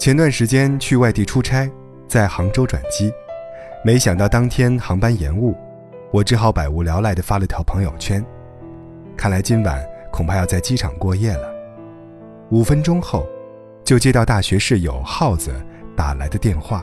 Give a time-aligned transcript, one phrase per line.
[0.00, 1.70] 前段时间去外地出差，
[2.08, 3.12] 在杭州转机，
[3.84, 5.54] 没想到当天航班延误，
[6.10, 8.24] 我只好百无聊赖地发了条朋友圈。
[9.14, 11.54] 看来今晚恐怕要在机场过夜了。
[12.50, 13.26] 五分钟后，
[13.84, 15.52] 就接到大学室友耗子
[15.94, 16.82] 打来的电话，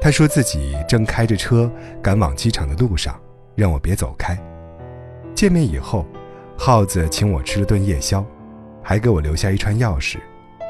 [0.00, 1.70] 他说自己正开着车
[2.02, 3.14] 赶往机场的路上，
[3.54, 4.36] 让我别走开。
[5.32, 6.04] 见面以后，
[6.58, 8.26] 耗子请我吃了顿夜宵，
[8.82, 10.16] 还给我留下一串钥匙，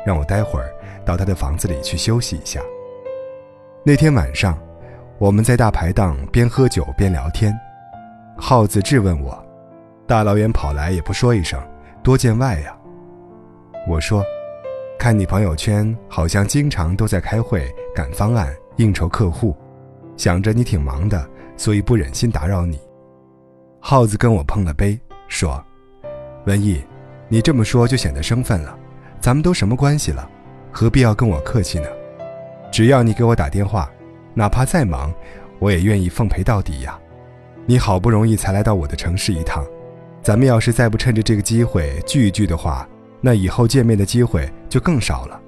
[0.06, 0.72] 让我待会儿
[1.04, 2.60] 到他的房子里去休息一下。
[3.84, 4.56] 那天晚上，
[5.18, 7.52] 我们在大排档边喝酒边聊天，
[8.36, 9.36] 耗子质问我
[10.06, 11.60] ：“大老远跑来也不说一声，
[12.04, 12.76] 多见外呀？”
[13.88, 14.24] 我说
[14.96, 19.56] ：“看你朋友圈，好像经常都在开会、赶方案、应酬客户，
[20.16, 22.78] 想着你挺忙的，所以不忍心打扰你。”
[23.80, 25.64] 耗子跟我碰了杯，说
[26.46, 26.84] ：“文艺，
[27.28, 28.76] 你这么说就显得生分了。
[29.26, 30.30] 咱们都什么关系了，
[30.70, 31.88] 何必要跟我客气呢？
[32.70, 33.90] 只要你给我打电话，
[34.34, 35.12] 哪怕再忙，
[35.58, 36.96] 我也愿意奉陪到底呀。
[37.64, 39.66] 你好不容易才来到我的城市一趟，
[40.22, 42.88] 咱们要是再不趁着这个机会聚一聚的话，
[43.20, 45.40] 那以后见面的机会就更少了。”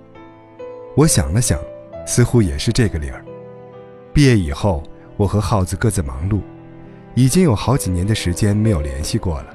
[0.97, 1.57] 我想了想，
[2.05, 3.25] 似乎也是这个理儿。
[4.13, 4.83] 毕业以后，
[5.17, 6.41] 我和耗子各自忙碌。
[7.15, 9.55] 已经有好几年的时间没有联系过了，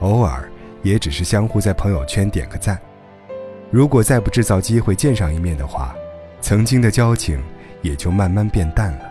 [0.00, 0.46] 偶尔
[0.82, 2.78] 也只是相互在朋友圈点个赞。
[3.70, 5.94] 如果再不制造机会见上一面的话，
[6.40, 7.42] 曾经的交情
[7.82, 9.10] 也就慢慢变淡了。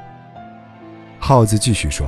[1.19, 2.07] 耗子继续说：“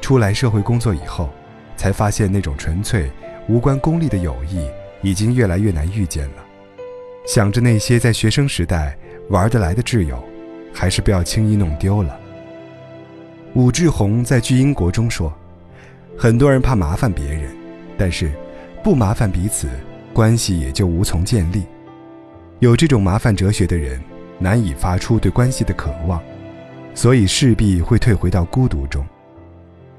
[0.00, 1.30] 出来社会工作以后，
[1.76, 3.10] 才发现那种纯粹、
[3.48, 4.68] 无关功利的友谊
[5.02, 6.44] 已经越来越难遇见了。
[7.26, 8.96] 想着那些在学生时代
[9.28, 10.22] 玩得来的挚友，
[10.72, 12.18] 还是不要轻易弄丢了。”
[13.54, 15.32] 武志红在《巨婴国》中说
[16.18, 17.54] ：“很多人怕麻烦别人，
[17.96, 18.32] 但是
[18.82, 19.68] 不麻烦彼此，
[20.12, 21.64] 关系也就无从建立。
[22.60, 24.00] 有这种麻烦哲学的人，
[24.38, 26.22] 难以发出对关系的渴望，
[26.94, 29.04] 所以势必会退回到孤独中。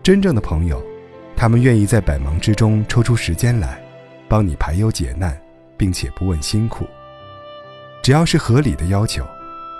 [0.02, 0.82] 真正的朋友，
[1.36, 3.82] 他们愿意在百忙之中抽出时间来，
[4.28, 5.38] 帮你排忧解难，
[5.76, 6.86] 并且不问辛苦。
[8.02, 9.26] 只要是合理的要求，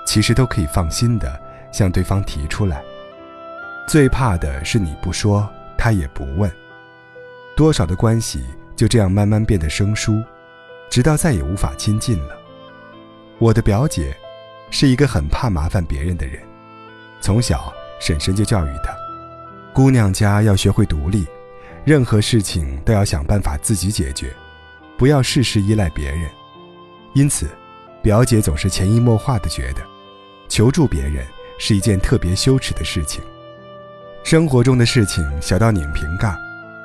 [0.06, 1.40] 其实都可以放心的
[1.72, 2.82] 向对方提出来。”
[3.86, 6.50] 最怕的是你不说，他也不问。
[7.54, 8.42] 多少的关系
[8.74, 10.22] 就这样慢慢变得生疏，
[10.94, 12.38] 直到再也无法亲近了。
[13.40, 14.16] 我的表姐
[14.70, 16.40] 是一个很怕麻烦别人的人，
[17.20, 18.96] 从小婶婶就教育她：
[19.72, 21.26] 姑娘家要学会独立，
[21.84, 24.32] 任何事情都要想办法自己解决，
[24.96, 26.30] 不要事事依赖别人。
[27.12, 27.48] 因此，
[28.00, 29.82] 表姐总是潜移默化的觉得，
[30.48, 31.26] 求助别人
[31.58, 33.20] 是一件特别羞耻的事情。
[34.22, 36.32] 生活中的事情，小到拧瓶盖，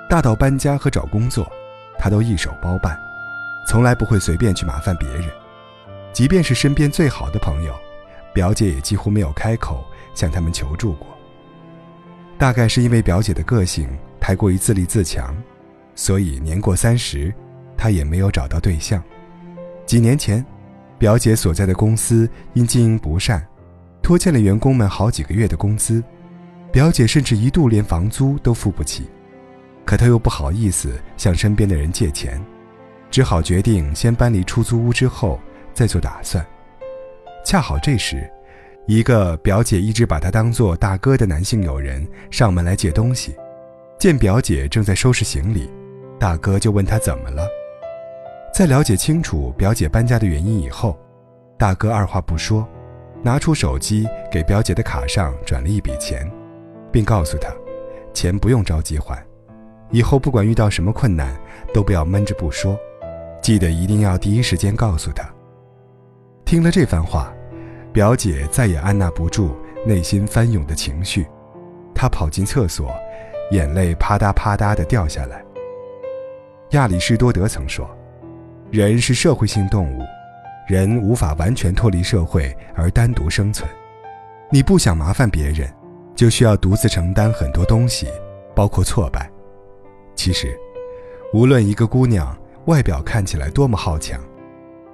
[0.10, 1.48] 大到搬家和找工作，
[2.00, 3.00] 她都一手包办，
[3.70, 5.26] 从来不会随便去麻烦别人。
[6.12, 7.76] 即便是身边最好的朋友，
[8.34, 9.86] 表姐也几乎没有开口
[10.16, 11.08] 向他们求助过。
[12.36, 13.88] 大概是因为表姐的个性
[14.20, 15.38] 太过于自立自强，
[15.94, 17.32] 所以年过三十，
[17.78, 19.04] 她也没有找到对象。
[19.86, 20.44] 几年前，
[20.98, 23.48] 表姐所在的公司因经营不善，
[24.02, 26.04] 拖欠了员工们好几个月的工资。
[26.72, 29.08] 表姐甚至一度连房租都付不起，
[29.86, 32.44] 可她又不好意思向身边的人借钱，
[33.10, 35.40] 只好决定先搬离出租屋之后
[35.74, 36.46] 再做打算。
[37.46, 38.30] 恰好这时，
[38.88, 43.36] 一个表姐一直把她当做大哥的男性友人上门来借东西，
[43.98, 45.70] 见表姐正在收拾行李，
[46.20, 47.48] 大哥就问她怎么了。
[48.54, 50.98] 在了解清楚表姐搬家的原因以后，
[51.58, 52.68] 大哥二话不说，
[53.24, 56.30] 拿出手机给表姐的卡上转了一笔钱。
[56.92, 57.54] 并告诉她，
[58.16, 59.24] 钱不用着急还，
[59.92, 61.40] 以后不管遇到什么困难，
[61.72, 62.76] 都不要闷着不说，
[63.42, 65.28] 记得一定要第一时间告诉他。
[66.46, 67.34] 听了这番话，
[67.92, 69.56] 表姐再也按捺不住
[69.86, 71.28] 内心翻涌的情绪，
[71.94, 72.94] 她跑进厕所，
[73.52, 75.44] 眼泪啪嗒啪嗒地掉下来。
[76.72, 77.90] 亚里士多德曾说
[78.72, 80.02] ：“人是社会性动物，
[80.68, 83.70] 人无法完全脱离社会而单独生存。
[84.52, 85.68] 你不想麻烦别人。”
[86.16, 88.06] 就需要独自承担很多东西，
[88.54, 89.32] 包括挫败。
[90.16, 90.54] 其实，
[91.32, 92.38] 无论一个姑娘
[92.70, 94.22] 外表看起来多么好强，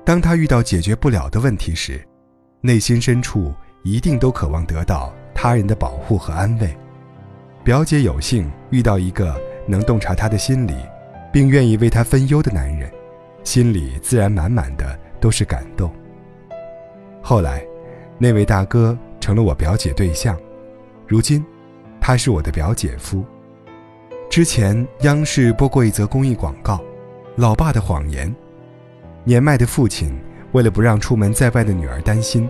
[0.05, 2.01] 当他遇到解决不了的问题时，
[2.61, 6.73] 内心深处一定都渴望得到他人的保护和安慰。
[7.65, 9.37] 表姐有幸遇到一个
[9.67, 10.73] 能洞察她的心理，
[11.33, 12.89] 并愿意为她分忧的男人，
[13.43, 15.93] 心里自然满满的都是感动。
[17.21, 17.61] 后来，
[18.17, 20.39] 那位大哥成了我表姐对象。
[21.05, 21.45] 如今，
[21.99, 23.25] 他是我的表姐夫。
[24.29, 26.77] 之前央视播过一则公益广告，
[27.35, 28.29] 《老爸的谎言》。
[29.25, 30.17] 年迈的父亲
[30.53, 32.49] 为了不让出门在外的女儿担心，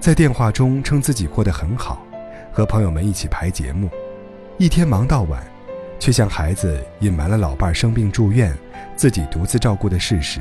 [0.00, 2.06] 在电话中称自己过得很好，
[2.52, 3.90] 和朋友们一起排节目，
[4.56, 5.44] 一天忙到晚，
[5.98, 8.56] 却向孩子隐瞒了老伴生病住院，
[8.96, 10.40] 自己独自照顾的事实。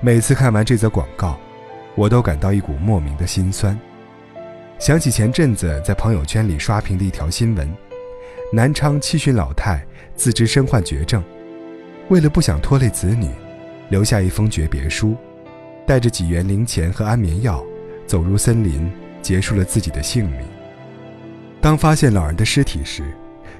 [0.00, 1.38] 每次看完这则广告，
[1.96, 3.78] 我都感到一股莫名的心酸。
[4.78, 7.68] 想起前阵子在朋友圈里刷屏的一条新闻：
[8.52, 9.84] 南昌七旬老太
[10.14, 11.22] 自知身患绝症，
[12.10, 13.30] 为了不想拖累子女，
[13.88, 15.16] 留下一封诀别书，
[15.86, 17.64] 带着几元零钱和安眠药。
[18.04, 18.90] 走入森林，
[19.22, 20.40] 结束了自己的性命。
[21.60, 23.04] 当发现老人的尸体时，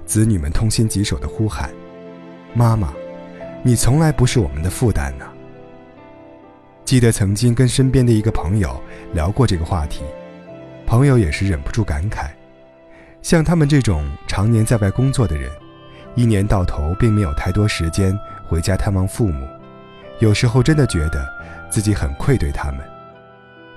[0.05, 1.71] 子女们痛心疾首地呼喊
[2.53, 2.93] ：“妈妈，
[3.63, 5.25] 你从来不是我们的负担呢。”
[6.85, 8.83] 记得曾经跟身边的一个朋友
[9.13, 10.03] 聊过这个话题，
[10.85, 12.31] 朋友也是忍不住感慨：
[13.23, 15.49] 像他们这种常年在外工作的人，
[16.17, 18.19] 一年到头并没有太多时间
[18.51, 19.47] 回家探望父母，
[20.19, 21.25] 有时候真的觉得
[21.71, 22.81] 自己很愧对他们。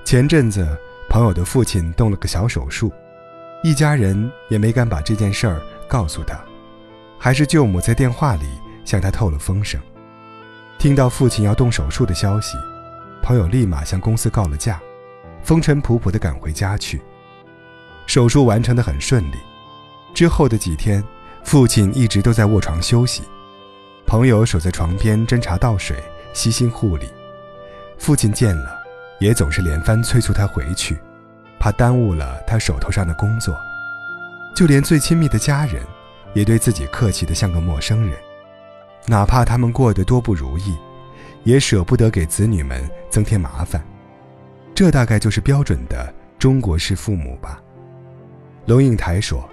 [0.04, 0.68] 前阵子，
[1.08, 2.92] 朋友的父亲动了个小手术，
[3.64, 6.36] 一家人也没敢把这件事儿告诉他，
[7.20, 8.48] 还是舅母在电话里
[8.84, 9.80] 向他透了风声。
[10.80, 12.58] 听到父亲要动手术的消息，
[13.22, 14.82] 朋友立马向公司告了假，
[15.44, 17.00] 风尘仆仆地赶回家去。
[18.08, 19.38] 手术完成的很顺利，
[20.16, 21.04] 之后的几天，
[21.44, 23.22] 父亲一直都在卧床休息，
[24.14, 25.98] 朋友守在床边斟茶倒水，
[26.34, 27.10] 悉心护理。
[27.98, 28.80] 父亲见了。
[29.20, 30.96] 也总是连番催促他回去，
[31.60, 33.58] 怕耽误了他手头上的工作。
[34.56, 35.82] 就连最亲密的家人，
[36.36, 38.16] 也对自己客气得像个陌生人。
[39.08, 40.78] 哪怕他们过得多不如意，
[41.44, 43.84] 也舍不得给子女们增添麻烦。
[44.76, 47.60] 这大概就是标准的中国式父母吧。
[48.68, 49.44] 龙应台说：“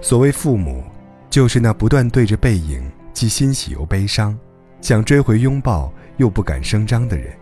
[0.00, 0.84] 所谓父母，
[1.28, 4.38] 就是那不断对着背影既欣喜又悲伤，
[4.82, 7.32] 想追回拥抱又不敢声张的人。”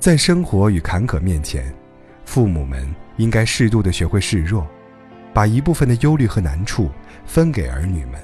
[0.00, 1.72] 在生活与坎坷面前，
[2.24, 4.66] 父母们应该适度的学会示弱，
[5.32, 6.90] 把一部分的忧虑和难处
[7.24, 8.20] 分给儿女们，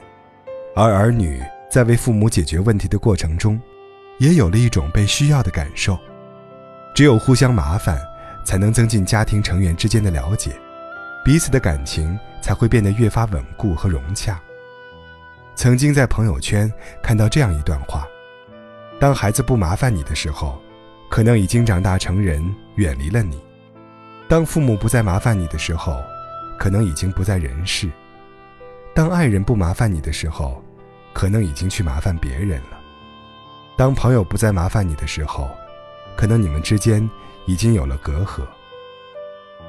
[0.75, 3.59] 而儿女在为父母解决问题的过程中，
[4.19, 5.97] 也有了一种被需要的感受。
[6.97, 7.97] 只有互相麻烦，
[8.45, 10.51] 才能增进家庭成员之间的了解，
[11.25, 14.41] 彼此的感情才会变得越发稳固和融洽。
[15.63, 16.73] 曾经在朋友圈
[17.03, 18.09] 看到这样一段话：
[18.99, 20.59] 当孩子不麻烦你的时候。
[21.11, 22.43] 可能已经长大成人，
[22.77, 23.39] 远离了你。
[24.27, 26.01] 当父母不再麻烦你的时候，
[26.59, 27.91] 可能已经不在人世。
[28.95, 30.65] 当爱人不麻烦你的时候，
[31.13, 32.81] 可能已经去麻烦别人了。
[33.77, 35.51] 当朋友不再麻烦你的时候，
[36.17, 37.07] 可能你们之间
[37.45, 38.41] 已经有了隔阂。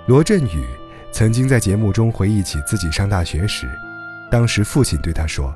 [0.05, 0.65] 罗振宇
[1.11, 3.67] 曾经在节目中回忆起自己上大学时，
[4.29, 5.53] 当时父亲对他说：“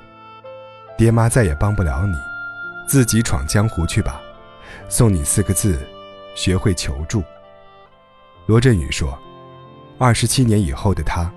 [0.98, 2.18] 爹妈再也帮不了你，
[2.88, 4.22] 自己闯江湖去吧。”
[4.88, 5.80] 送你四个字：
[6.36, 7.24] 学会求助。
[8.46, 9.18] 罗振宇说
[9.98, 11.32] ：“二十七年以后的他，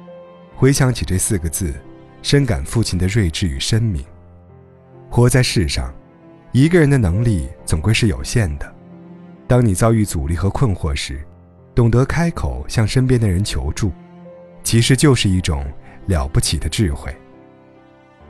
[0.55, 1.75] 回想起这四个字，
[2.21, 4.05] 深感父亲的睿智与深明。
[5.09, 5.95] 活在世上，
[6.53, 8.75] 一个人的能力总归是有限的。
[9.47, 11.25] 当你遭遇阻力和困惑时，
[11.75, 13.91] 懂得开口向身边的人求助，
[14.63, 15.65] 其实就是一种
[16.07, 17.11] 了不起的智慧。”《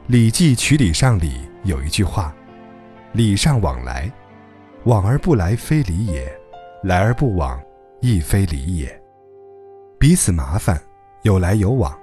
[0.08, 2.34] 礼记·曲礼上》里有一句话
[3.12, 4.10] ：“礼尚往来。”
[4.84, 6.22] 往而不来，非礼也；
[6.82, 7.60] 来而不往，
[8.00, 9.02] 亦非礼也。
[9.98, 10.80] 彼此麻烦，
[11.24, 11.94] 有来有往，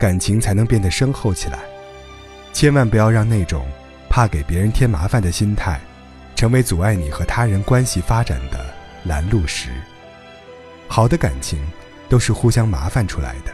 [0.00, 1.58] 感情才能变得深厚起来。
[2.54, 3.66] 千万不要让那种
[4.08, 5.78] 怕给别人添麻烦的心态，
[6.34, 8.64] 成为阻碍你和他人关系发展的
[9.04, 9.68] 拦路石。
[10.88, 11.62] 好的感情
[12.08, 13.52] 都是互相麻烦出来的。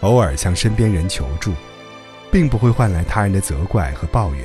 [0.00, 1.52] 偶尔向身边人求助，
[2.30, 4.44] 并不会换来他人的责怪和抱怨。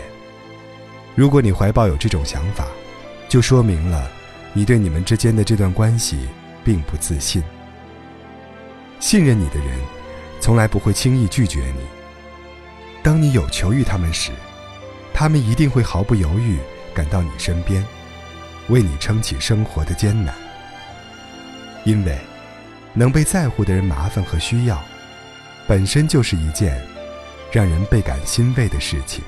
[1.13, 2.67] 如果你怀抱有这种想法，
[3.29, 4.09] 就说明了，
[4.53, 6.27] 你对你们之间的这段关系
[6.63, 7.43] 并不自信。
[8.99, 9.79] 信任你的人，
[10.39, 11.81] 从来不会轻易拒绝你。
[13.03, 14.31] 当你有求于他们时，
[15.13, 16.57] 他们一定会毫不犹豫
[16.93, 17.85] 赶到你身边，
[18.67, 20.33] 为你撑起生活的艰难。
[21.83, 22.17] 因为，
[22.93, 24.83] 能被在乎的人麻烦和需要，
[25.67, 26.81] 本身就是一件
[27.51, 29.23] 让人倍感欣慰的事情。